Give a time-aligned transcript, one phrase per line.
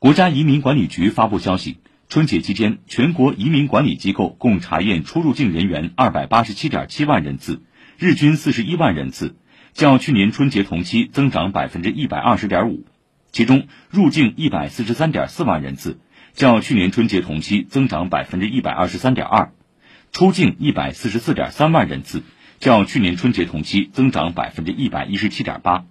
[0.00, 1.76] 国家移民管理局发布消息
[2.08, 7.60] 春节期间全国移民管理机构共查验出入境人员二百八十七点七万人次
[7.98, 9.36] 日均四十一万人次
[9.74, 12.86] 较去年春节同期增长百分之一百二十点五。
[13.30, 16.00] 其中入境一百四十三点四万人次
[16.32, 19.52] 较去年春节同期增长百分之一百二十三点二。
[20.12, 22.22] 出境一百四十四点三万人次
[22.58, 25.84] 较去年春节同期增长百分之一百一十七点八